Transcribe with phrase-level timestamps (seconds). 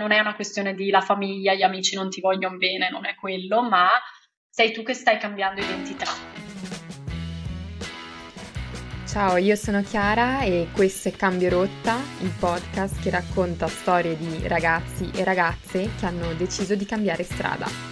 [0.00, 3.14] non è una questione di la famiglia, gli amici non ti vogliono bene, non è
[3.14, 3.90] quello, ma
[4.48, 6.06] sei tu che stai cambiando identità.
[9.06, 14.48] Ciao, io sono Chiara e questo è Cambio Rotta, il podcast che racconta storie di
[14.48, 17.89] ragazzi e ragazze che hanno deciso di cambiare strada.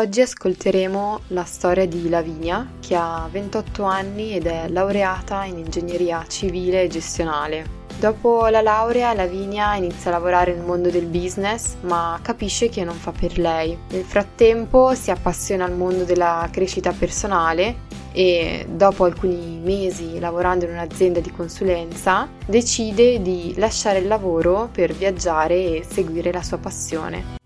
[0.00, 6.24] Oggi ascolteremo la storia di Lavinia, che ha 28 anni ed è laureata in ingegneria
[6.26, 7.66] civile e gestionale.
[7.98, 12.94] Dopo la laurea, Lavinia inizia a lavorare nel mondo del business, ma capisce che non
[12.94, 13.76] fa per lei.
[13.90, 20.70] Nel frattempo si appassiona al mondo della crescita personale e dopo alcuni mesi lavorando in
[20.70, 27.39] un'azienda di consulenza decide di lasciare il lavoro per viaggiare e seguire la sua passione.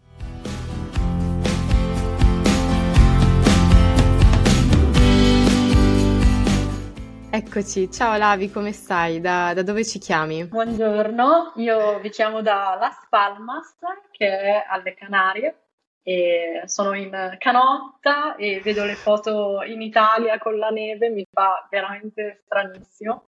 [7.36, 9.20] Eccoci, ciao Lavi, come stai?
[9.20, 10.46] Da, da, dove ci chiami?
[10.46, 13.74] Buongiorno, io vi chiamo da Las Palmas,
[14.12, 15.64] che è alle Canarie,
[16.04, 21.66] e sono in canotta e vedo le foto in Italia con la neve, mi fa
[21.68, 23.30] veramente stranissimo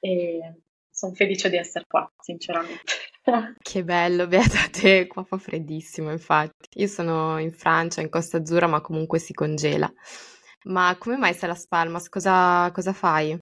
[0.00, 2.92] e sono felice di essere qua, sinceramente.
[3.58, 6.68] Che bello, beata te, qua fa freddissimo infatti.
[6.78, 9.90] Io sono in Francia, in Costa Azzurra, ma comunque si congela.
[10.64, 12.08] Ma come mai sei a Las Palmas?
[12.08, 13.38] Cosa, cosa fai?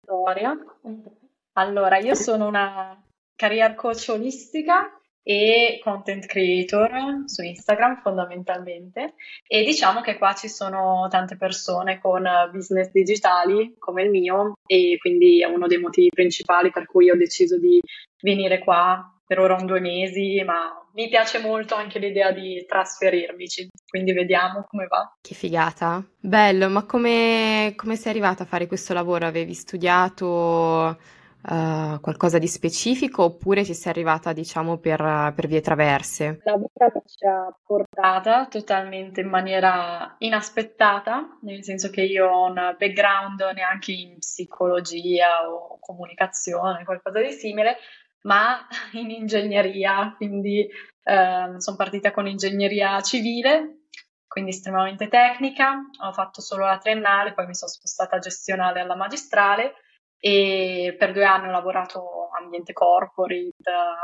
[1.54, 3.00] Allora, io sono una
[3.36, 4.90] career coach olistica
[5.24, 9.14] e content creator su Instagram fondamentalmente
[9.46, 14.96] e diciamo che qua ci sono tante persone con business digitali come il mio e
[14.98, 17.80] quindi è uno dei motivi principali per cui ho deciso di
[18.20, 23.68] venire qua per ora un due mesi, ma mi piace molto anche l'idea di trasferirmici,
[23.88, 25.16] quindi vediamo come va.
[25.20, 26.04] Che figata.
[26.18, 29.26] Bello, ma come, come sei arrivata a fare questo lavoro?
[29.26, 30.98] Avevi studiato
[31.42, 36.40] uh, qualcosa di specifico oppure ci sei arrivata, diciamo, per, per vie traverse?
[36.44, 42.76] La vita ci ha portata totalmente in maniera inaspettata, nel senso che io ho un
[42.78, 47.76] background neanche in psicologia o comunicazione, qualcosa di simile,
[48.22, 53.86] ma in ingegneria, quindi eh, sono partita con ingegneria civile,
[54.26, 59.74] quindi estremamente tecnica, ho fatto solo la triennale, poi mi sono spostata gestionale alla magistrale
[60.18, 63.52] e per due anni ho lavorato ambiente corporate,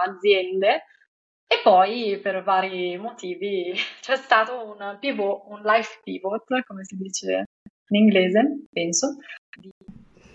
[0.05, 0.85] aziende.
[1.51, 7.45] E poi per vari motivi c'è stato un pivot, un life pivot, come si dice
[7.91, 9.17] in inglese, penso,
[9.59, 9.71] di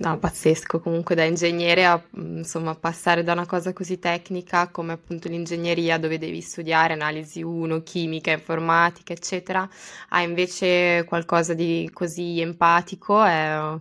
[0.04, 4.92] No, pazzesco, comunque da ingegnere a mm, insomma, passare da una cosa così tecnica come
[4.92, 9.66] appunto l'ingegneria dove devi studiare analisi 1, chimica, informatica, eccetera,
[10.10, 13.80] a invece qualcosa di così empatico è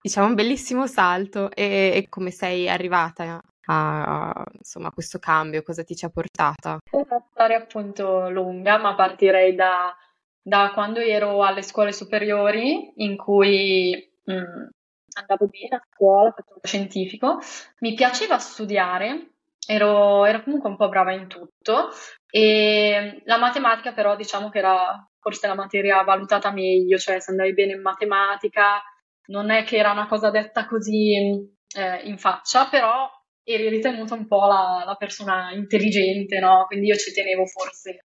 [0.00, 1.48] diciamo un bellissimo salto.
[1.52, 6.78] E, e come sei arrivata a, insomma, a questo cambio, cosa ti ci ha portata?
[6.90, 9.96] È una storia appunto lunga, ma partirei da,
[10.42, 14.66] da quando ero alle scuole superiori in cui mm,
[15.14, 17.38] andavo bene a scuola, facevo scientifico,
[17.80, 19.32] mi piaceva studiare,
[19.66, 21.90] ero, ero, comunque un po' brava in tutto
[22.30, 27.54] e la matematica però diciamo che era forse la materia valutata meglio, cioè se andavi
[27.54, 28.82] bene in matematica
[29.26, 33.08] non è che era una cosa detta così eh, in faccia, però
[33.44, 36.64] eri ritenuta un po' la, la persona intelligente, no?
[36.66, 38.04] Quindi io ci tenevo forse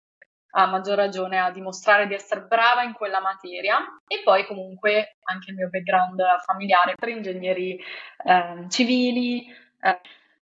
[0.51, 3.77] a maggior ragione a dimostrare di essere brava in quella materia
[4.07, 7.77] e poi comunque anche il mio background familiare per ingegneri
[8.23, 9.45] eh, civili.
[9.81, 9.99] Eh.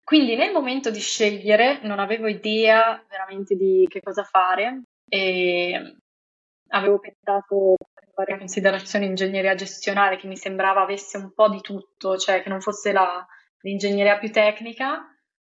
[0.03, 5.97] Quindi nel momento di scegliere non avevo idea veramente di che cosa fare e
[6.69, 7.75] avevo pensato
[8.13, 12.61] varie considerazioni ingegneria gestionale che mi sembrava avesse un po' di tutto, cioè che non
[12.61, 13.25] fosse la,
[13.61, 15.14] l'ingegneria più tecnica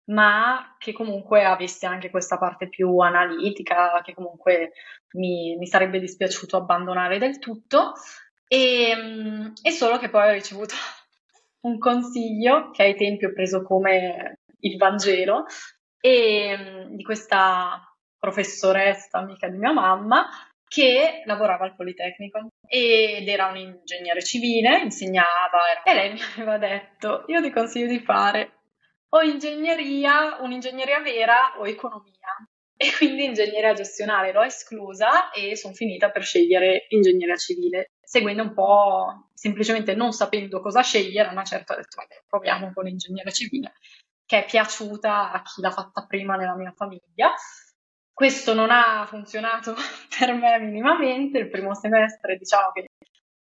[0.06, 4.72] ma che comunque avesse anche questa parte più analitica, che comunque
[5.12, 7.93] mi, mi sarebbe dispiaciuto abbandonare del tutto.
[8.49, 10.75] E, e solo che poi ho ricevuto
[11.62, 15.47] un consiglio che ai tempi ho preso come il Vangelo
[16.00, 17.81] e di questa
[18.19, 20.29] professoressa, amica di mia mamma,
[20.69, 27.25] che lavorava al Politecnico ed era un ingegnere civile, insegnava e lei mi aveva detto
[27.29, 28.53] io ti consiglio di fare
[29.11, 32.14] o ingegneria, un'ingegneria vera o economia.
[32.79, 38.53] E quindi ingegneria gestionale l'ho esclusa e sono finita per scegliere ingegneria civile, seguendo un
[38.53, 43.75] po' semplicemente non sapendo cosa scegliere, una certa ho detto vabbè, proviamo con ingegneria civile,
[44.26, 47.32] che è piaciuta a chi l'ha fatta prima nella mia famiglia.
[48.12, 49.75] Questo non ha funzionato
[50.19, 52.87] per me minimamente, il primo semestre diciamo che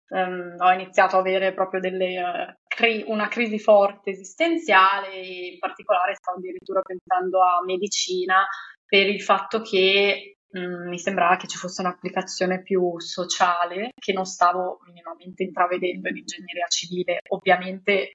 [0.10, 6.16] um, ho iniziato a avere proprio delle uh, cri- una crisi forte esistenziale, in particolare
[6.16, 8.46] stavo addirittura pensando a medicina
[8.86, 14.14] per il fatto che mh, mm, mi sembrava che ci fosse un'applicazione più sociale che
[14.14, 17.20] non stavo minimamente intravedendo in ingegneria civile.
[17.30, 18.12] Ovviamente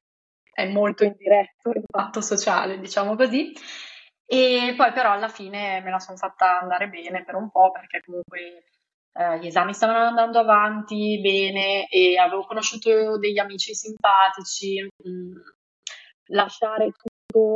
[0.53, 3.53] è molto indiretto l'impatto sociale, diciamo così.
[4.27, 8.01] E poi però alla fine me la sono fatta andare bene per un po' perché
[8.05, 8.65] comunque
[9.13, 14.87] eh, gli esami stavano andando avanti bene e avevo conosciuto degli amici simpatici.
[15.09, 15.37] Mm,
[16.33, 16.93] lasciare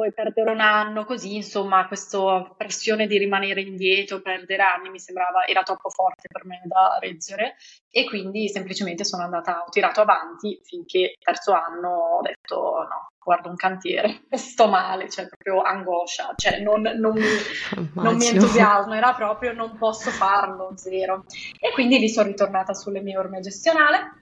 [0.06, 5.44] e perdere un anno così, insomma, questa pressione di rimanere indietro, perdere anni mi sembrava
[5.46, 7.56] era troppo forte per me da reggere
[7.90, 13.48] e quindi semplicemente sono andata, ho tirato avanti finché terzo anno ho detto no, guardo
[13.48, 17.22] un cantiere, sto male, cioè proprio angoscia, cioè non, non, mi,
[17.94, 21.24] non mi entusiasmo, era proprio non posso farlo, zero.
[21.58, 24.20] E quindi lì sono ritornata sulle mie orme gestionale.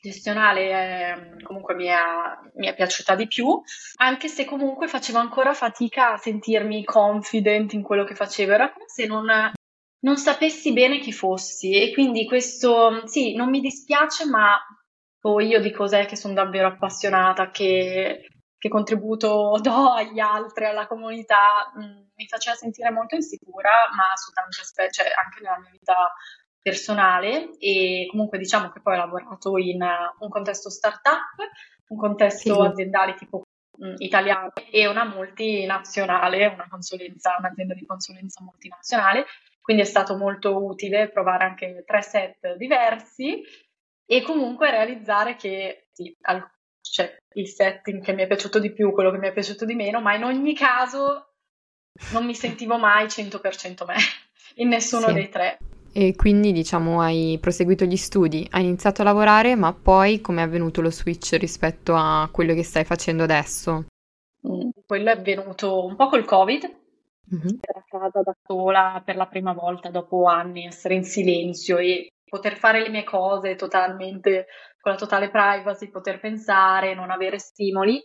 [0.00, 1.96] Gestionale eh, comunque mi è,
[2.56, 3.58] mi è, piaciuta di più,
[3.96, 8.84] anche se comunque facevo ancora fatica a sentirmi confident in quello che facevo, era come
[8.86, 9.24] se non,
[10.00, 11.72] non sapessi bene chi fossi.
[11.72, 14.58] E quindi questo, sì, non mi dispiace, ma
[15.24, 18.28] poi io di cos'è che sono davvero appassionata, che,
[18.58, 24.14] che contributo do agli altri, alla comunità, mh, mm, mi faceva sentire molto insicura, ma
[24.16, 26.12] su tanti aspetti, cioè anche nella mia vita
[26.60, 31.36] personale e comunque diciamo che poi ho lavorato in uh, un contesto startup,
[31.88, 32.66] un contesto sì.
[32.66, 33.44] aziendale tipo
[33.78, 39.24] mh, mm, italiano e una multinazionale, una consulenza, un'azienda di consulenza multinazionale,
[39.62, 43.42] quindi è stato molto utile provare anche tre set diversi
[44.06, 46.46] e comunque realizzare che sì, al,
[46.80, 49.74] cioè, il setting che mi è piaciuto di più, quello che mi è piaciuto di
[49.74, 51.34] meno, ma in ogni caso
[52.12, 53.94] non mi sentivo mai 100% me
[54.56, 55.12] in nessuno sì.
[55.14, 55.58] dei tre.
[55.96, 60.44] E quindi diciamo hai proseguito gli studi, hai iniziato a lavorare, ma poi come è
[60.44, 63.86] avvenuto lo switch rispetto a quello che stai facendo adesso?
[64.46, 66.64] Mm, quello è avvenuto un po' col Covid,
[67.32, 67.58] mm-hmm.
[67.76, 72.56] a casa da sola per la prima volta dopo anni, essere in silenzio e poter
[72.56, 74.46] fare le mie cose totalmente
[74.80, 78.02] con la totale privacy, poter pensare, non avere stimoli.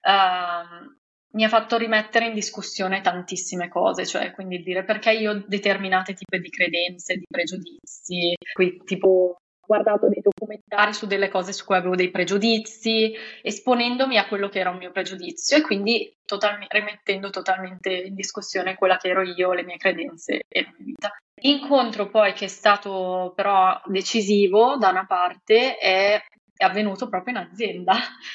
[0.00, 0.96] Uh,
[1.32, 6.14] mi ha fatto rimettere in discussione tantissime cose, cioè quindi dire perché io ho determinate
[6.14, 11.64] tipi di credenze, di pregiudizi, qui, tipo ho guardato dei documentari su delle cose su
[11.64, 13.12] cui avevo dei pregiudizi,
[13.42, 18.74] esponendomi a quello che era un mio pregiudizio e quindi total- rimettendo totalmente in discussione
[18.74, 21.10] quella che ero io, le mie credenze e la mia vita.
[21.40, 26.20] L'incontro poi che è stato però decisivo da una parte è
[26.58, 27.94] è avvenuto proprio in azienda.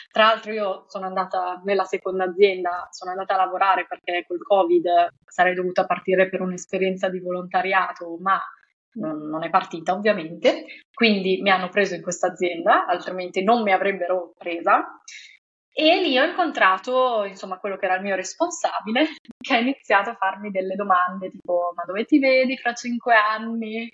[0.10, 5.10] Tra l'altro io sono andata nella seconda azienda, sono andata a lavorare perché col Covid
[5.26, 8.42] sarei dovuta partire per un'esperienza di volontariato, ma
[8.96, 13.72] non, non è partita ovviamente, quindi mi hanno preso in questa azienda, altrimenti non mi
[13.72, 15.00] avrebbero presa.
[15.76, 19.08] E lì ho incontrato, insomma, quello che era il mio responsabile,
[19.44, 23.92] che ha iniziato a farmi delle domande tipo: Ma dove ti vedi fra cinque anni?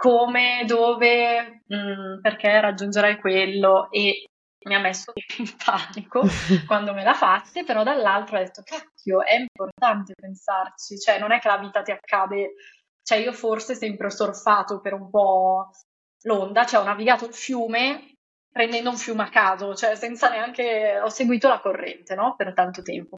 [0.00, 4.24] come, dove, mh, mm, perché raggiungerai quello e
[4.66, 6.22] mi ha messo in panico
[6.66, 11.38] quando me l'ha fatta, però dall'altro ho detto cacchio, è importante pensarci, cioè non è
[11.38, 12.54] che la vita ti accade,
[13.02, 15.70] cioè io forse sempre ho surfato per un po'
[16.22, 18.14] l'onda, cioè ho navigato il fiume
[18.50, 22.34] prendendo un fiume a caso, cioè senza neanche, ho seguito la corrente, no?
[22.36, 23.16] Per tanto tempo.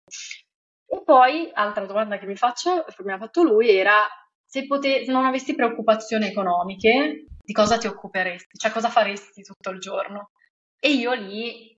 [0.86, 4.06] E poi, altra domanda che mi faccio, che mi ha fatto lui, era
[4.44, 8.58] se pote- non avessi preoccupazioni economiche, di cosa ti occuperesti?
[8.58, 10.32] Cioè cosa faresti tutto il giorno?
[10.79, 11.74] E io lì,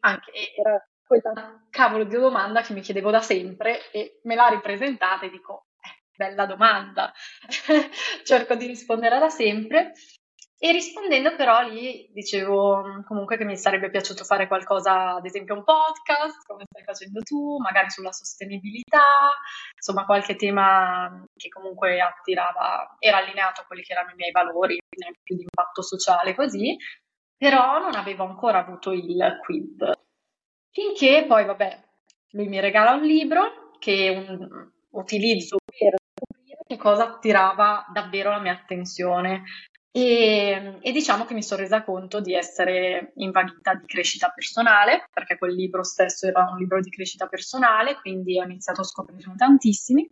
[0.00, 5.26] anche era quella cavolo di domanda che mi chiedevo da sempre e me l'ha ripresentata
[5.26, 5.66] e dico,
[6.16, 7.12] bella domanda.
[8.24, 9.92] Cerco di rispondere da sempre
[10.58, 15.54] e rispondendo però lì dicevo mm, comunque che mi sarebbe piaciuto fare qualcosa, ad esempio
[15.54, 19.30] un podcast, come stai facendo tu, magari sulla sostenibilità,
[19.74, 24.78] insomma qualche tema che comunque attirava, era allineato a quelli che erano i miei valori,
[24.88, 26.74] quindi più di impatto sociale così,
[27.36, 29.92] però non avevo ancora avuto il quid.
[30.70, 31.84] Finché poi, vabbè,
[32.30, 35.94] lui mi regala un libro che un, utilizzo per
[36.66, 39.44] che cosa attirava davvero la mia attenzione.
[39.92, 45.38] E, e, diciamo che mi sono resa conto di essere invaghita di crescita personale, perché
[45.38, 50.06] quel libro stesso era un libro di crescita personale, quindi ho iniziato a scoprirne tantissimi.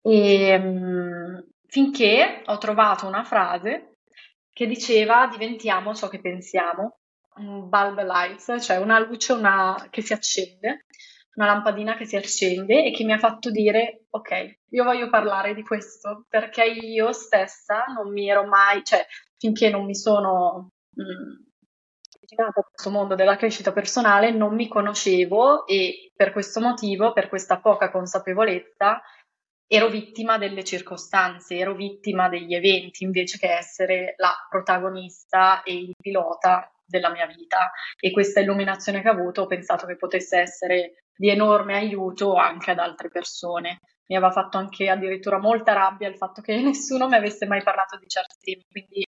[0.00, 3.98] E, um, finché ho trovato una frase
[4.52, 7.00] che diceva diventiamo ciò che pensiamo,
[7.36, 10.86] un bulb light, cioè una luce una, che si accende
[11.38, 15.54] una lampadina che si accende e che mi ha fatto dire ok, io voglio parlare
[15.54, 21.46] di questo perché io stessa non mi ero mai, cioè finché non mi sono mm,
[22.16, 27.28] avvicinata a questo mondo della crescita personale non mi conoscevo e per questo motivo, per
[27.28, 29.00] questa poca consapevolezza,
[29.68, 35.94] ero vittima delle circostanze, ero vittima degli eventi invece che essere la protagonista e il
[35.96, 37.70] pilota della mia vita.
[38.00, 42.70] E questa illuminazione che ho avuto ho pensato che potesse essere di enorme aiuto anche
[42.70, 43.80] ad altre persone.
[44.06, 47.98] Mi aveva fatto anche addirittura molta rabbia il fatto che nessuno mi avesse mai parlato
[47.98, 49.04] di certi temi, quindi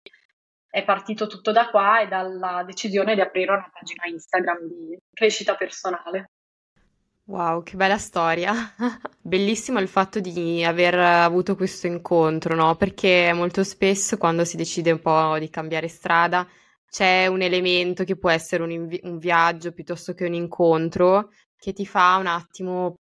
[0.70, 5.54] è partito tutto da qua e dalla decisione di aprire una pagina Instagram di crescita
[5.54, 6.30] personale.
[7.24, 8.54] Wow, che bella storia.
[9.20, 12.74] Bellissimo il fatto di aver avuto questo incontro, no?
[12.76, 16.48] Perché molto spesso quando si decide un po' di cambiare strada
[16.88, 21.72] c'è un elemento che può essere un, invi- un viaggio piuttosto che un incontro che
[21.72, 22.94] ti fa un attimo,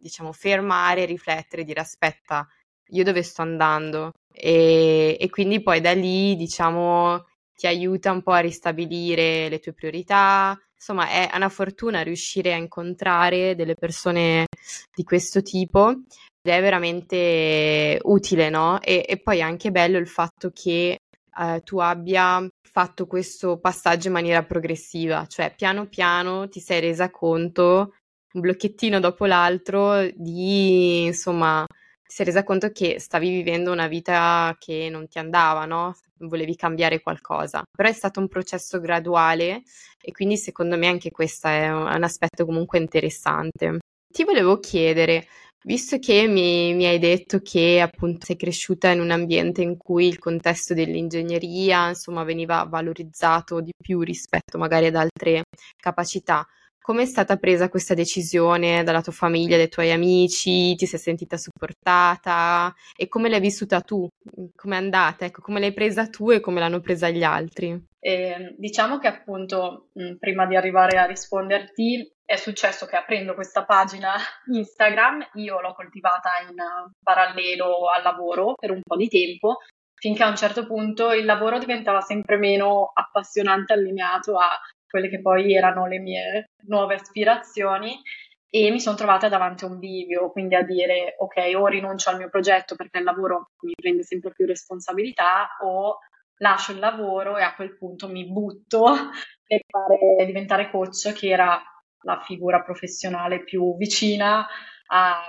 [0.00, 2.46] diciamo, fermare, riflettere, dire aspetta,
[2.88, 4.12] io dove sto andando?
[4.32, 7.24] E, e quindi poi da lì, diciamo,
[7.54, 12.56] ti aiuta un po' a ristabilire le tue priorità, insomma è una fortuna riuscire a
[12.56, 14.46] incontrare delle persone
[14.94, 18.80] di questo tipo ed è veramente utile, no?
[18.82, 20.98] E, e poi è anche bello il fatto che
[21.38, 27.10] eh, tu abbia fatto questo passaggio in maniera progressiva, cioè piano piano ti sei resa
[27.10, 27.94] conto,
[28.34, 31.64] un blocchettino dopo l'altro, di insomma
[32.06, 35.96] si è resa conto che stavi vivendo una vita che non ti andava, no?
[36.18, 37.62] Volevi cambiare qualcosa.
[37.76, 39.62] Però è stato un processo graduale
[40.00, 43.78] e quindi secondo me anche questo è un aspetto comunque interessante.
[44.12, 45.26] Ti volevo chiedere,
[45.64, 50.06] visto che mi, mi, hai detto che appunto sei cresciuta in un ambiente in cui
[50.06, 55.44] il contesto dell'ingegneria, insomma, veniva valorizzato di più rispetto magari ad altre
[55.76, 56.46] capacità,
[56.84, 60.74] come è stata presa questa decisione dalla tua famiglia, dai tuoi amici?
[60.74, 62.74] Ti sei sentita supportata?
[62.94, 64.06] E come l'hai vissuta tu?
[64.54, 65.24] Come è andata?
[65.24, 67.82] Ecco, come l'hai presa tu e come l'hanno presa gli altri?
[67.98, 73.64] Eh, diciamo che appunto, mh, prima di arrivare a risponderti, è successo che aprendo questa
[73.64, 74.12] pagina
[74.52, 76.54] Instagram io l'ho coltivata in
[77.02, 79.56] parallelo al lavoro per un po' di tempo,
[79.94, 84.50] finché a un certo punto il lavoro diventava sempre meno appassionante, allineato a
[84.94, 88.00] quelle che poi erano le mie nuove aspirazioni
[88.48, 92.18] e mi sono trovata davanti a un bivio, quindi a dire ok, o rinuncio al
[92.18, 95.98] mio progetto perché il lavoro mi prende sempre più responsabilità o
[96.36, 98.84] lascio il lavoro e a quel punto mi butto
[99.44, 101.60] per fare, diventare coach, che era
[102.02, 104.46] la figura professionale più vicina
[104.86, 105.20] a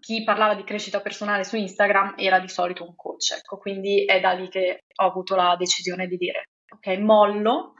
[0.00, 4.18] chi parlava di crescita personale su Instagram era di solito un coach, ecco, quindi è
[4.18, 7.74] da lì che ho avuto la decisione di dire ok, mollo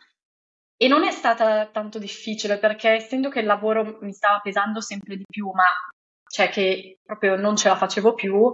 [0.76, 5.16] e non è stata tanto difficile perché essendo che il lavoro mi stava pesando sempre
[5.16, 5.64] di più, ma
[6.28, 8.52] cioè che proprio non ce la facevo più,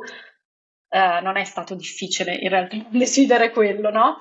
[0.89, 4.17] eh, non è stato difficile in realtà decidere quello, no?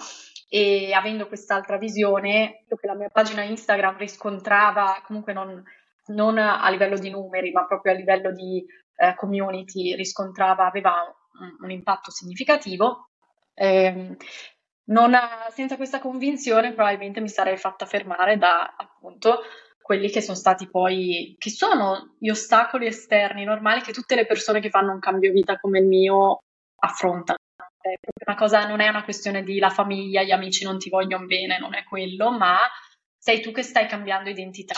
[0.49, 5.63] E avendo quest'altra visione, che la mia pagina Instagram riscontrava comunque non,
[6.07, 8.65] non a livello di numeri, ma proprio a livello di
[8.97, 10.91] eh, community, riscontrava, aveva
[11.39, 13.09] un, un impatto significativo.
[13.53, 14.17] Eh,
[14.85, 15.17] non,
[15.51, 19.41] senza questa convinzione probabilmente mi sarei fatta fermare da appunto
[19.81, 24.61] quelli che sono stati poi, che sono gli ostacoli esterni normali che tutte le persone
[24.61, 26.43] che fanno un cambio vita come il mio
[26.79, 27.39] affrontano.
[27.81, 27.95] È
[28.25, 31.59] una cosa, non è una questione di la famiglia, gli amici non ti vogliono bene,
[31.59, 32.59] non è quello, ma
[33.17, 34.75] sei tu che stai cambiando identità,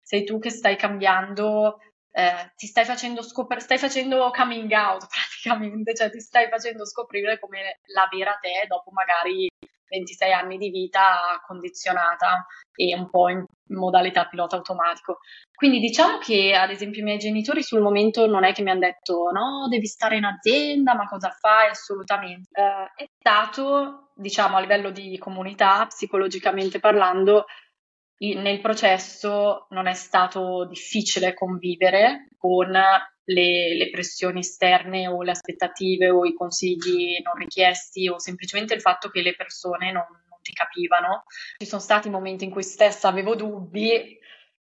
[0.00, 1.78] sei tu che stai cambiando
[2.12, 7.38] eh, ti stai facendo scoprire, stai facendo coming out praticamente, cioè ti stai facendo scoprire
[7.38, 9.48] come la vera te dopo magari
[9.92, 15.18] 26 anni di vita condizionata e un po' in modalità pilota automatico.
[15.54, 18.80] Quindi diciamo che ad esempio i miei genitori sul momento non è che mi hanno
[18.80, 21.68] detto no, devi stare in azienda, ma cosa fai?
[21.68, 22.48] Assolutamente.
[22.52, 27.44] Eh, è stato, diciamo, a livello di comunità, psicologicamente parlando,
[28.18, 36.10] nel processo non è stato difficile convivere con le, le, pressioni esterne o le aspettative
[36.10, 40.52] o i consigli non richiesti o semplicemente il fatto che le persone non, non ti
[40.52, 41.24] capivano.
[41.58, 44.18] Ci sono stati momenti in cui stessa avevo dubbi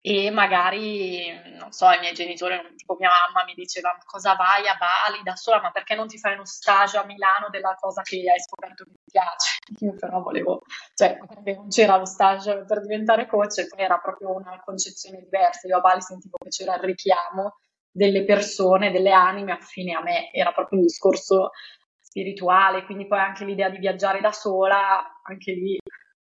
[0.08, 4.64] e magari, non so, i miei genitori, tipo mia mamma mi diceva ma cosa vai
[4.68, 8.02] a Bali da sola, ma perché non ti fai uno stage a Milano della cosa
[8.02, 9.56] che hai scoperto che ti piace?
[9.84, 10.62] Io però volevo,
[10.94, 11.18] cioè
[11.56, 15.80] non c'era lo stage per diventare coach poi era proprio una concezione diversa, io a
[15.80, 17.56] Bali sentivo che c'era il richiamo
[17.90, 21.50] delle persone, delle anime affine a me, era proprio un discorso
[21.98, 25.76] spirituale, quindi poi anche l'idea di viaggiare da sola, anche lì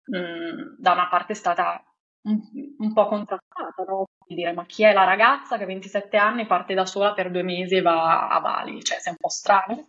[0.04, 1.82] mh, mm, da una parte è stata
[2.22, 2.40] un,
[2.78, 4.06] un po' contrastata, no?
[4.26, 7.30] Di dire, ma chi è la ragazza che a 27 anni parte da sola per
[7.30, 8.82] due mesi e va a Bali?
[8.82, 9.88] Cioè, sei un po' strano,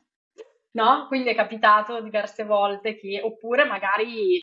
[0.72, 1.06] no?
[1.08, 4.42] Quindi è capitato diverse volte che, oppure magari,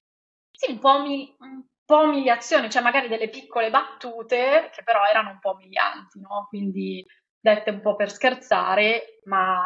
[0.50, 1.36] sì, un po' mi,
[1.84, 6.46] po' umiliazione, cioè magari delle piccole battute che però erano un po' umilianti, no?
[6.48, 7.04] Quindi
[7.38, 9.62] dette un po' per scherzare, ma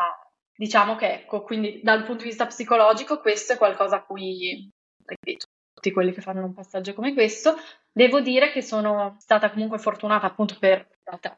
[0.57, 4.71] diciamo che ecco, quindi dal punto di vista psicologico questo è qualcosa a cui,
[5.05, 5.47] ripeto,
[5.85, 7.57] tutti quelli che fanno un passaggio come questo,
[7.93, 10.89] devo dire che sono stata comunque fortunata appunto per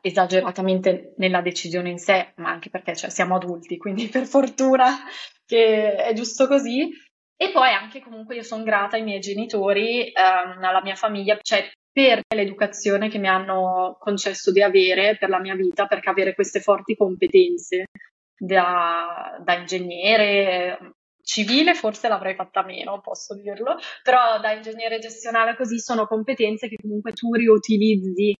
[0.00, 4.86] esageratamente nella decisione in sé, ma anche perché cioè, siamo adulti, quindi per fortuna
[5.44, 6.88] che è giusto così,
[7.38, 11.68] e poi anche comunque io sono grata ai miei genitori, ehm, alla mia famiglia, cioè
[11.90, 16.60] per l'educazione che mi hanno concesso di avere per la mia vita, perché avere queste
[16.60, 17.86] forti competenze
[18.38, 20.95] da, da ingegnere,
[21.26, 26.76] civile forse l'avrei fatta meno, posso dirlo, però da ingegnere gestionale così sono competenze che
[26.80, 28.32] comunque tu riutilizzi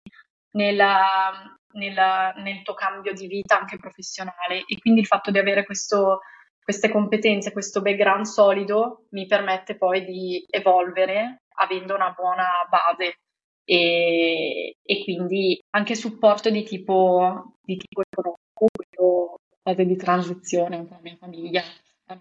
[0.53, 4.63] nella, nella, nel tuo cambio di vita anche professionale.
[4.67, 6.21] E quindi il fatto di avere questo
[6.63, 13.19] queste competenze, questo background solido mi permette poi di evolvere avendo una buona base.
[13.65, 21.01] E, e quindi anche supporto di tipo, di tipo economico, fase di transizione per la
[21.03, 21.63] mia famiglia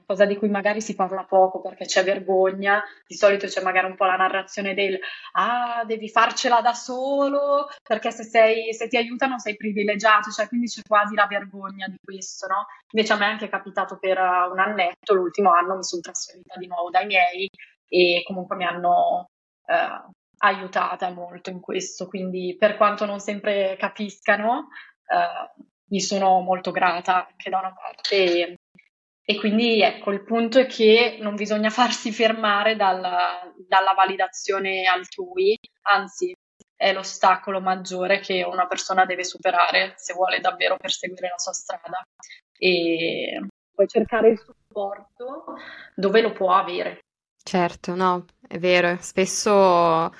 [0.06, 3.96] cosa di cui magari si parla poco perché c'è vergogna, di solito c'è magari un
[3.96, 4.98] po' la narrazione del
[5.34, 10.68] ah, devi farcela da solo perché se, sei, se ti aiutano sei privilegiato, cioè quindi
[10.68, 12.66] c'è quasi la vergogna di questo, no?
[12.92, 16.68] Invece a me è anche capitato per un annetto, l'ultimo anno mi sono trasferita di
[16.68, 17.50] nuovo dai miei
[17.88, 19.30] e comunque mi hanno
[19.68, 24.70] eh, aiutata molto in questo, quindi per quanto non sempre capiscano,
[25.08, 28.56] eh, gli sono molto grata anche da una parte e
[29.40, 36.32] quindi ecco, il punto è che non bisogna farsi fermare dalla, dalla validazione altrui, anzi
[36.76, 42.02] è l'ostacolo maggiore che una persona deve superare se vuole davvero perseguire la sua strada.
[42.58, 45.56] E puoi cercare il supporto
[45.96, 47.00] dove lo può avere.
[47.44, 50.14] Certo, no, è vero, spesso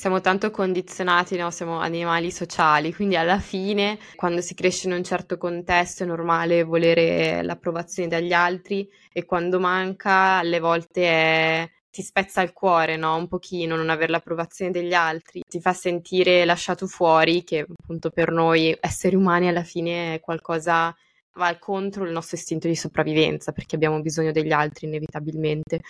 [0.00, 1.50] siamo tanto condizionati, no?
[1.50, 6.62] siamo animali sociali, quindi alla fine quando si cresce in un certo contesto è normale
[6.62, 13.14] volere l'approvazione dagli altri e quando manca alle volte è ti spezza il cuore, no?
[13.14, 18.30] Un pochino non avere l'approvazione degli altri, ti fa sentire lasciato fuori, che appunto per
[18.32, 20.96] noi esseri umani alla fine è qualcosa
[21.34, 25.80] va contro il nostro istinto di sopravvivenza, perché abbiamo bisogno degli altri inevitabilmente.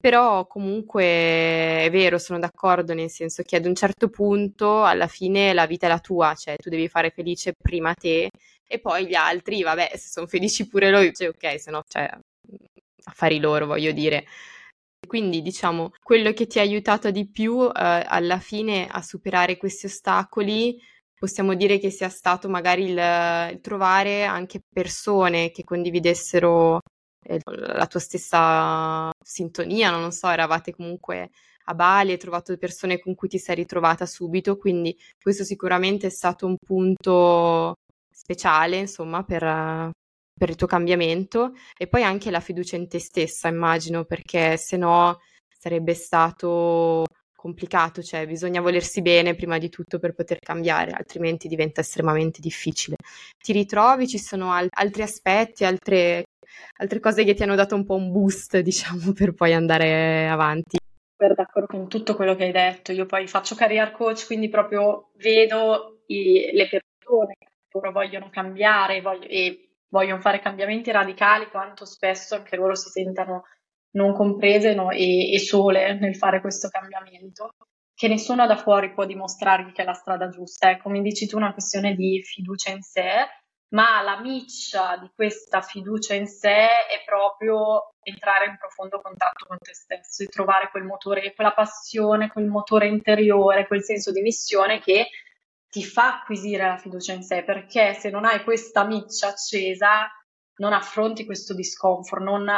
[0.00, 5.52] Però comunque è vero, sono d'accordo, nel senso che ad un certo punto alla fine
[5.52, 8.30] la vita è la tua, cioè tu devi fare felice prima te
[8.64, 12.08] e poi gli altri, vabbè, se sono felici pure loro, cioè ok, se no, cioè,
[13.04, 14.24] affari loro, voglio dire.
[15.06, 19.86] Quindi diciamo, quello che ti ha aiutato di più eh, alla fine a superare questi
[19.86, 20.78] ostacoli,
[21.18, 26.80] possiamo dire che sia stato magari il, il trovare anche persone che condividessero
[27.44, 31.30] la tua stessa sintonia, non so, eravate comunque
[31.64, 36.10] a Bali, hai trovato persone con cui ti sei ritrovata subito, quindi questo sicuramente è
[36.10, 37.74] stato un punto
[38.10, 39.90] speciale, insomma, per,
[40.38, 44.76] per il tuo cambiamento e poi anche la fiducia in te stessa, immagino, perché se
[44.76, 45.18] no
[45.58, 47.04] sarebbe stato
[47.38, 52.96] complicato, cioè bisogna volersi bene prima di tutto per poter cambiare, altrimenti diventa estremamente difficile.
[53.40, 56.24] Ti ritrovi, ci sono al- altri aspetti, altre
[56.78, 60.78] altre cose che ti hanno dato un po' un boost, diciamo, per poi andare avanti.
[61.16, 62.92] Per d'accordo con tutto quello che hai detto.
[62.92, 69.00] Io poi faccio career coach, quindi proprio vedo i, le persone che loro vogliono cambiare
[69.00, 73.44] voglio, e vogliono fare cambiamenti radicali, quanto spesso anche loro si sentano
[73.98, 77.54] non comprese no, e, e sole nel fare questo cambiamento
[77.94, 80.70] che nessuno da fuori può dimostrargli che è la strada giusta.
[80.70, 83.26] È come dici tu, una questione di fiducia in sé
[83.70, 89.58] ma la miccia di questa fiducia in sé è proprio entrare in profondo contatto con
[89.58, 94.80] te stesso e trovare quel motore, quella passione, quel motore interiore, quel senso di missione
[94.80, 95.08] che
[95.68, 100.08] ti fa acquisire la fiducia in sé, perché se non hai questa miccia accesa,
[100.56, 102.48] non affronti questo discomfort, non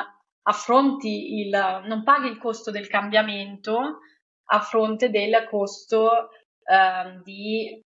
[0.43, 4.01] affronti il, non paghi il costo del cambiamento
[4.53, 6.31] a fronte del costo
[6.65, 7.83] eh, di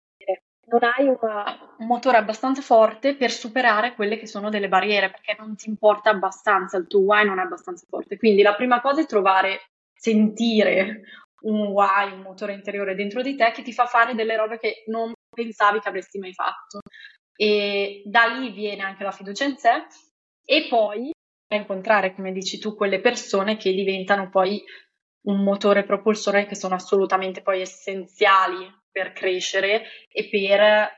[0.71, 5.37] non hai una, un motore abbastanza forte per superare quelle che sono delle barriere, perché
[5.39, 8.17] non ti importa abbastanza, il tuo why non è abbastanza forte.
[8.17, 11.03] Quindi la prima cosa è trovare, sentire
[11.43, 14.85] un why, un motore interiore dentro di te che ti fa fare delle robe che
[14.87, 16.81] non pensavi che avresti mai fatto.
[17.35, 19.87] E da lì viene anche la fiducia in sé
[20.45, 21.11] e poi
[21.57, 24.63] incontrare, come dici tu, quelle persone che diventano poi
[25.23, 30.89] un motore propulsore che sono assolutamente poi essenziali per crescere e per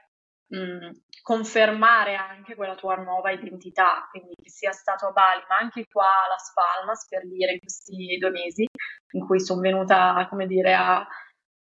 [0.47, 0.91] mh, mm,
[1.23, 6.05] confermare anche quella tua nuova identità, quindi che sia stato a Bali, ma anche qua
[6.05, 8.67] a Las Palmas, per dire, in questi due mesi,
[9.13, 11.07] in cui sono venuta, come dire, a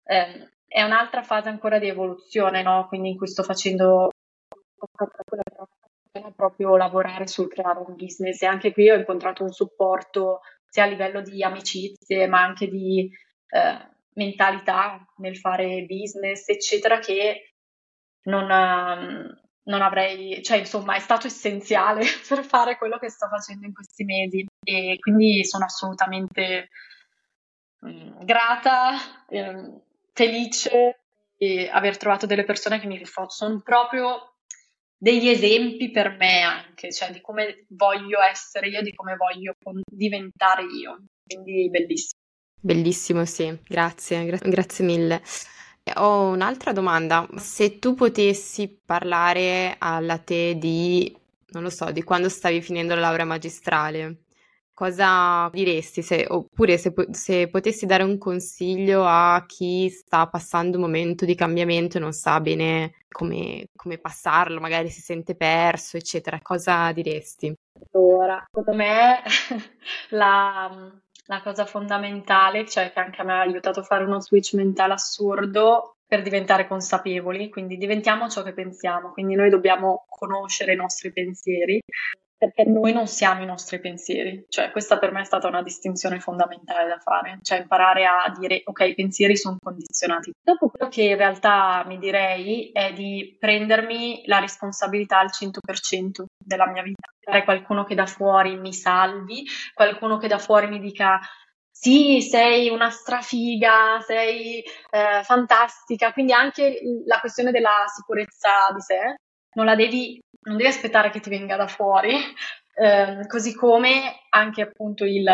[0.04, 2.86] eh, è un'altra fase ancora di evoluzione, no?
[2.88, 4.10] Quindi in cui sto facendo
[4.76, 5.42] quella
[6.28, 8.42] è proprio lavorare sul creare un business.
[8.42, 13.10] E anche qui ho incontrato un supporto sia a livello di amicizie ma anche di
[13.48, 17.54] eh, mentalità nel fare business eccetera che
[18.24, 23.66] non, um, non avrei, cioè insomma è stato essenziale per fare quello che sto facendo
[23.66, 24.46] in questi mesi.
[24.62, 26.68] E quindi sono assolutamente
[27.80, 29.80] mh, grata, eh,
[30.12, 31.00] felice
[31.36, 34.37] di aver trovato delle persone che mi sono proprio
[34.98, 39.54] degli esempi per me anche, cioè di come voglio essere io, di come voglio
[39.90, 42.20] diventare io, quindi bellissimo.
[42.60, 45.22] Bellissimo, sì, grazie, gra- grazie mille.
[45.94, 47.26] Ho un'altra domanda.
[47.36, 51.16] Se tu potessi parlare alla te di,
[51.50, 54.24] non lo so, di quando stavi finendo la laurea magistrale,
[54.78, 56.02] cosa diresti?
[56.02, 61.34] Se, oppure se, se potessi dare un consiglio a chi sta passando un momento di
[61.34, 67.52] cambiamento e non sa bene come, come passarlo, magari si sente perso, eccetera, cosa diresti?
[67.90, 69.20] Allora, secondo me
[70.10, 70.70] la,
[71.26, 74.92] la cosa fondamentale, cioè che anche a me ha aiutato a fare uno switch mentale
[74.92, 81.12] assurdo per diventare consapevoli, quindi diventiamo ciò che pensiamo, quindi noi dobbiamo conoscere i nostri
[81.12, 81.80] pensieri
[82.38, 86.20] perché noi non siamo i nostri pensieri, cioè questa per me è stata una distinzione
[86.20, 90.30] fondamentale da fare, cioè imparare a dire ok, i pensieri sono condizionati.
[90.40, 96.68] Dopo quello che in realtà mi direi è di prendermi la responsabilità al 100% della
[96.68, 101.18] mia vita, fare qualcuno che da fuori mi salvi, qualcuno che da fuori mi dica
[101.70, 109.14] sì, sei una strafiga, sei eh, fantastica, quindi anche la questione della sicurezza di sé
[109.54, 112.16] non la devi non devi aspettare che ti venga da fuori,
[112.74, 115.24] eh, così come anche appunto il,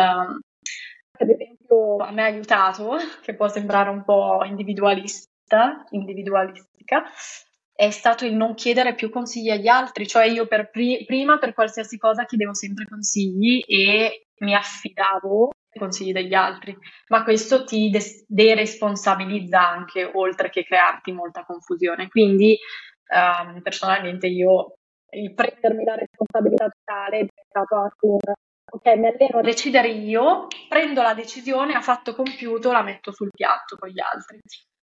[1.11, 7.03] per esempio a me ha aiutato, che può sembrare un po' individualista, individualistica,
[7.73, 11.53] è stato il non chiedere più consigli agli altri, cioè io per pri- prima per
[11.53, 17.89] qualsiasi cosa chiedevo sempre consigli e mi affidavo ai consigli degli altri, ma questo ti
[17.89, 22.07] de- deresponsabilizza anche oltre che crearti molta confusione.
[22.07, 22.57] Quindi
[23.09, 24.77] um, personalmente io
[25.11, 28.17] il prendermi la responsabilità totale è diventato anche un
[28.67, 33.29] ok, mi alleno a decidere io, prendo la decisione, a fatto compiuto la metto sul
[33.31, 34.39] piatto con gli altri.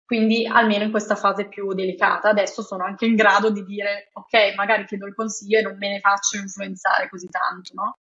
[0.06, 4.56] Quindi almeno in questa fase più delicata, adesso sono anche in grado di dire ok,
[4.56, 7.98] magari chiedo il consiglio e non me ne faccio influenzare così tanto, no?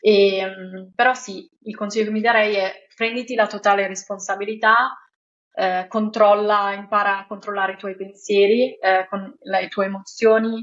[0.00, 4.98] E, ehm, però sì, il consiglio che mi darei è prenditi la totale responsabilità,
[5.54, 10.60] eh, controlla, impara a controllare i tuoi pensieri, eh, con le tue emozioni,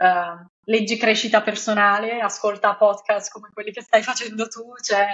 [0.00, 5.06] uh, leggi crescita personale, ascolta podcast come quelli che stai facendo tu, cioè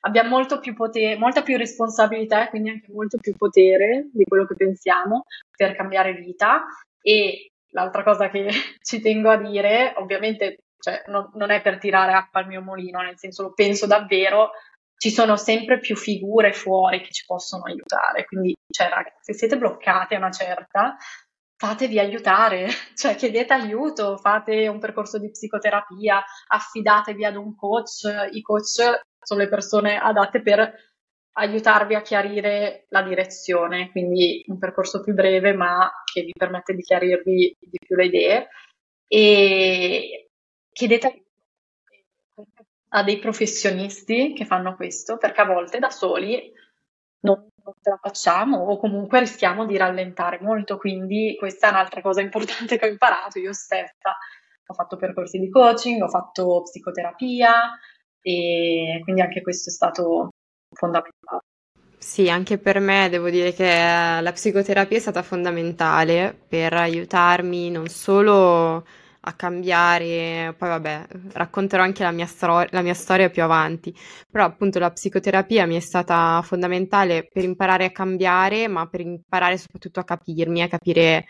[0.00, 4.46] abbiamo molto più potere, molta più responsabilità e quindi anche molto più potere di quello
[4.46, 5.24] che pensiamo
[5.56, 6.64] per cambiare vita.
[7.00, 8.48] E l'altra cosa che
[8.82, 13.00] ci tengo a dire, ovviamente cioè, non, non, è per tirare acqua al mio mulino,
[13.00, 14.50] nel senso lo penso davvero,
[14.96, 18.24] ci sono sempre più figure fuori che ci possono aiutare.
[18.26, 20.96] Quindi, cioè, ragazzi, se siete bloccati a una certa,
[21.56, 28.02] fatevi aiutare, cioè chiedete aiuto, fate un percorso di psicoterapia, affidatevi ad un coach.
[28.32, 30.72] I coach sono le persone adatte per
[31.36, 36.82] aiutarvi a chiarire la direzione, quindi un percorso più breve ma che vi permette di
[36.82, 38.48] chiarirvi di più le idee
[39.08, 40.28] e
[40.72, 46.52] chiedete aiuto a dei professionisti che fanno questo perché a volte da soli
[47.64, 50.76] non, ce la facciamo o comunque rischiamo di rallentare molto.
[50.76, 54.16] Quindi questa è un'altra cosa importante che ho imparato io stessa.
[54.66, 57.78] Ho fatto percorsi di coaching, ho fatto psicoterapia
[58.20, 60.30] e quindi anche questo è stato
[60.72, 61.42] fondamentale.
[61.98, 63.64] Sì, anche per me devo dire che
[64.20, 68.84] la psicoterapia è stata fondamentale per aiutarmi non solo
[69.26, 73.94] a cambiare, poi vabbè, racconterò anche la mia, stro- la mia storia più avanti,
[74.30, 79.56] però appunto la psicoterapia mi è stata fondamentale per imparare a cambiare, ma per imparare
[79.58, 81.24] soprattutto a capirmi, a capire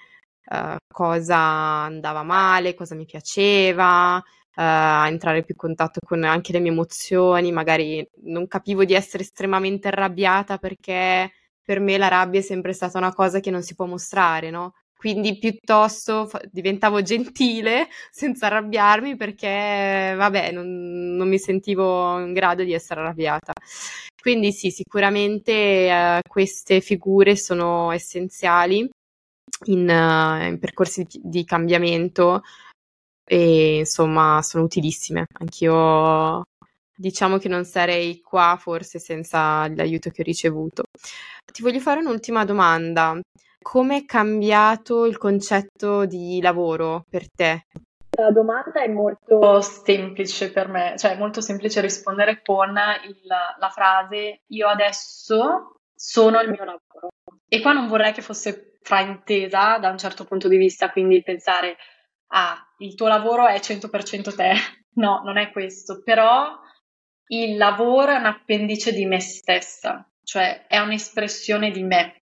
[0.50, 4.60] uh, cosa andava male, cosa mi piaceva, uh,
[5.06, 9.88] entrare più in contatto con anche le mie emozioni, magari non capivo di essere estremamente
[9.88, 11.30] arrabbiata perché
[11.62, 14.74] per me la rabbia è sempre stata una cosa che non si può mostrare, no?
[15.04, 22.72] Quindi piuttosto diventavo gentile senza arrabbiarmi perché, vabbè, non, non, mi sentivo in grado di
[22.72, 23.52] essere arrabbiata.
[24.18, 28.88] Quindi sì, sicuramente eh, queste figure sono essenziali
[29.66, 32.40] in, uh, in percorsi di, di cambiamento
[33.26, 35.26] e insomma sono utilissime.
[35.38, 36.44] Anch'io
[36.96, 40.84] diciamo che non sarei qua forse senza l'aiuto che ho ricevuto.
[41.52, 43.20] Ti voglio fare un'ultima domanda.
[43.64, 47.64] Come è cambiato il concetto di lavoro per te?
[48.18, 52.76] La domanda è molto semplice per me, cioè è molto semplice rispondere con
[53.08, 57.08] il, la frase io adesso sono il mio lavoro.
[57.48, 61.78] E qua non vorrei che fosse fraintesa da un certo punto di vista, quindi pensare
[62.32, 64.52] ah, il tuo lavoro è 100% te.
[64.96, 66.56] No, non è questo, però
[67.28, 72.23] il lavoro è un appendice di me stessa, cioè è un'espressione di me.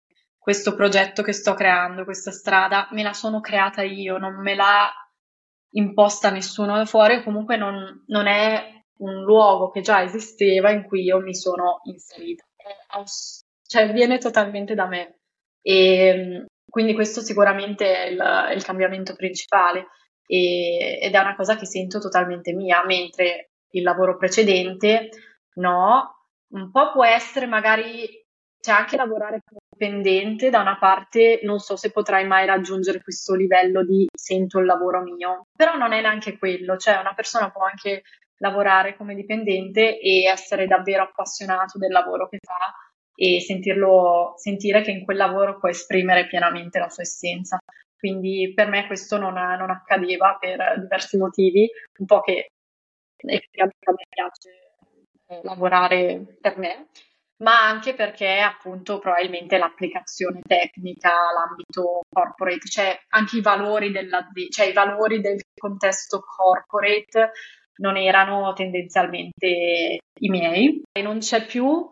[0.49, 4.91] Questo progetto che sto creando, questa strada, me la sono creata io, non me l'ha
[5.73, 11.03] imposta nessuno da fuori, comunque non, non è un luogo che già esisteva in cui
[11.03, 12.45] io mi sono inserita.
[13.61, 15.19] Cioè viene totalmente da me.
[15.61, 19.85] E quindi questo sicuramente è il, il cambiamento principale
[20.25, 25.09] e, ed è una cosa che sento totalmente mia, mentre il lavoro precedente
[25.57, 28.25] no, un po' può essere magari,
[28.59, 33.33] c'è anche lavorare come dipendente, da una parte non so se potrai mai raggiungere questo
[33.33, 37.63] livello di sento il lavoro mio, però non è neanche quello, cioè una persona può
[37.63, 38.03] anche
[38.41, 42.75] lavorare come dipendente e essere davvero appassionato del lavoro che fa
[43.15, 47.57] e sentirlo, sentire che in quel lavoro può esprimere pienamente la sua essenza.
[47.97, 52.47] Quindi per me questo non, non accadeva per diversi motivi, un po' che
[53.17, 54.49] effettivamente me piace
[55.27, 56.87] eh, lavorare per me,
[57.39, 63.93] ma anche perché appunto probabilmente l'applicazione tecnica, l'ambito corporate, cioè anche i valori,
[64.49, 67.31] cioè i valori del contesto corporate
[67.77, 70.81] non erano tendenzialmente i miei.
[70.91, 71.89] E non c'è più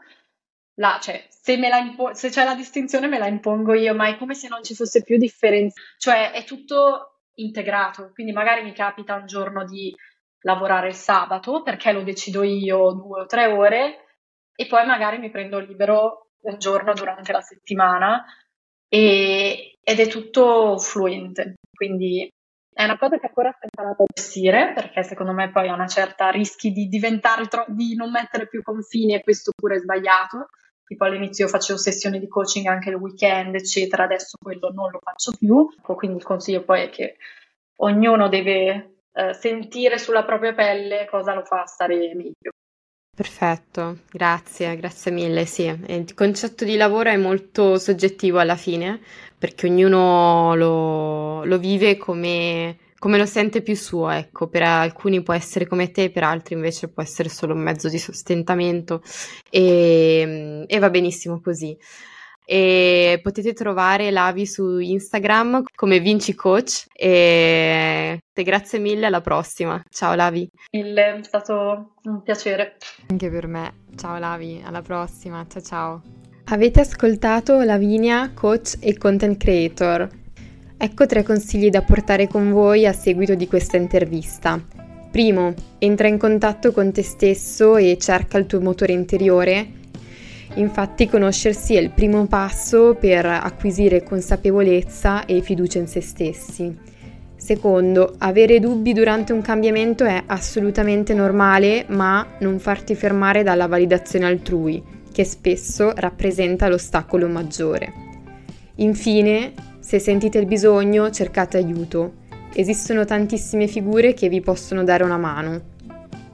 [0.75, 4.35] la, cioè, se, impo- se c'è la distinzione me la impongo io, ma è come
[4.35, 9.25] se non ci fosse più differenza, cioè è tutto integrato, quindi magari mi capita un
[9.25, 9.95] giorno di
[10.41, 14.06] lavorare il sabato perché lo decido io due o tre ore
[14.59, 18.25] e poi magari mi prendo libero un giorno durante la settimana
[18.89, 22.27] e, ed è tutto fluente, quindi
[22.73, 25.87] è una cosa che ancora sto imparando a gestire perché secondo me poi a una
[25.87, 30.49] certa rischi di diventare tro- di non mettere più confini e questo pure è sbagliato.
[30.85, 35.33] Tipo all'inizio facevo sessioni di coaching anche il weekend, eccetera, adesso quello non lo faccio
[35.37, 37.17] più, quindi il consiglio poi è che
[37.77, 42.51] ognuno deve eh, sentire sulla propria pelle cosa lo fa stare meglio.
[43.17, 45.47] Perfetto, grazie, grazie mille.
[45.47, 48.99] Sì, il concetto di lavoro è molto soggettivo alla fine,
[49.35, 55.33] perché ognuno lo, lo vive come come lo sente più suo, ecco, per alcuni può
[55.33, 59.01] essere come te, per altri invece può essere solo un mezzo di sostentamento
[59.49, 61.75] e, e va benissimo così.
[62.49, 69.83] E potete trovare Lavi su Instagram come Vinci Coach e grazie mille, alla prossima.
[69.89, 70.49] Ciao Lavi.
[70.71, 72.77] Mille, è stato un piacere.
[73.09, 73.73] Anche per me.
[73.97, 75.45] Ciao Lavi, alla prossima.
[75.49, 76.01] Ciao ciao.
[76.45, 80.07] Avete ascoltato Lavinia, coach e content creator.
[80.77, 84.57] Ecco tre consigli da portare con voi a seguito di questa intervista.
[85.11, 89.85] Primo, entra in contatto con te stesso e cerca il tuo motore interiore.
[90.57, 96.75] Infatti conoscersi è il primo passo per acquisire consapevolezza e fiducia in se stessi.
[97.35, 104.25] Secondo, avere dubbi durante un cambiamento è assolutamente normale, ma non farti fermare dalla validazione
[104.25, 107.93] altrui, che spesso rappresenta l'ostacolo maggiore.
[108.77, 112.25] Infine, se sentite il bisogno, cercate aiuto.
[112.55, 115.75] Esistono tantissime figure che vi possono dare una mano.